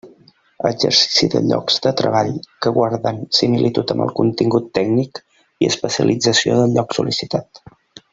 Exercici 0.67 1.27
de 1.33 1.41
llocs 1.49 1.75
de 1.87 1.91
treball 2.01 2.31
que 2.65 2.71
guarden 2.77 3.19
similitud 3.39 3.93
amb 3.95 4.05
el 4.07 4.13
contingut 4.21 4.71
tècnic 4.79 5.21
i 5.67 5.73
especialització 5.73 6.57
del 6.63 6.75
lloc 6.79 6.97
sol·licitat. 7.01 7.63